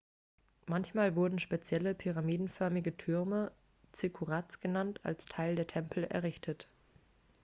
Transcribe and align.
manchmal 0.65 1.15
wurden 1.15 1.37
spezielle 1.37 1.93
pyramidenförmige 1.93 2.97
türme 2.97 3.51
zikkurats 3.93 4.59
genannt 4.59 4.99
als 5.03 5.25
teil 5.27 5.55
der 5.55 5.67
tempel 5.67 6.05
errichtet 6.05 6.67